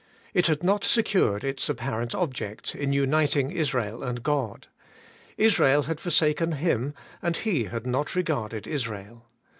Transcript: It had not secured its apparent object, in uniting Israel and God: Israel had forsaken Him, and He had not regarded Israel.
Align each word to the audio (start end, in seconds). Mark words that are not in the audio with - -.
It 0.33 0.47
had 0.47 0.63
not 0.63 0.83
secured 0.83 1.43
its 1.43 1.69
apparent 1.69 2.15
object, 2.15 2.73
in 2.73 2.91
uniting 2.91 3.51
Israel 3.51 4.01
and 4.01 4.23
God: 4.23 4.65
Israel 5.37 5.83
had 5.83 5.99
forsaken 5.99 6.53
Him, 6.53 6.95
and 7.21 7.37
He 7.37 7.65
had 7.65 7.85
not 7.85 8.15
regarded 8.15 8.65
Israel. 8.65 9.27